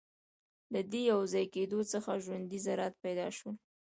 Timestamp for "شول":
3.37-3.55